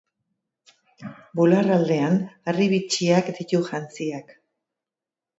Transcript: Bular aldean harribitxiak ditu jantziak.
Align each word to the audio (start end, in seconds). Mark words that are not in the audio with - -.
Bular 1.39 1.67
aldean 1.75 2.15
harribitxiak 2.51 3.29
ditu 3.41 3.61
jantziak. 3.67 4.33